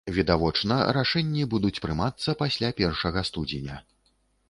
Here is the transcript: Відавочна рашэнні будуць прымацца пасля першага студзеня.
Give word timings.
Відавочна 0.13 0.77
рашэнні 0.97 1.45
будуць 1.53 1.73
прымацца 1.85 2.37
пасля 2.43 2.75
першага 2.83 3.27
студзеня. 3.33 3.83